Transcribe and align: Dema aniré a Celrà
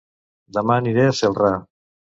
Dema 0.57 0.77
aniré 0.83 1.05
a 1.11 1.15
Celrà 1.21 1.55